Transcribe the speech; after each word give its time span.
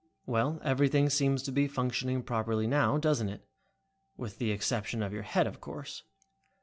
Well, 0.25 0.59
everything 0.63 1.11
seems 1.11 1.43
to 1.43 1.51
be 1.51 1.67
functioning 1.67 2.23
properly 2.23 2.65
now, 2.65 2.97
doesn't 2.97 3.29
it? 3.29 3.47
With 4.17 4.39
the 4.39 4.49
exception 4.49 5.03
of 5.03 5.13
your 5.13 5.21
head, 5.21 5.45
of 5.45 5.61
course." 5.61 6.01